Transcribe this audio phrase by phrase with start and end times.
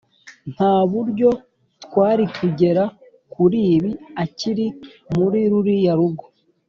[0.53, 1.29] ntaburyo
[1.83, 2.83] twarikugera
[3.33, 3.91] kuribi
[4.23, 4.65] akiri
[5.15, 6.25] muri ruriya rugo.